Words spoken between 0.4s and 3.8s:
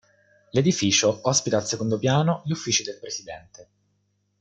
L'edificio ospita, al secondo piano, gli uffici del Presidente.